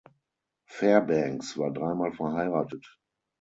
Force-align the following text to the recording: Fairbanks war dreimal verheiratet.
Fairbanks 0.65 1.59
war 1.59 1.71
dreimal 1.71 2.11
verheiratet. 2.11 2.97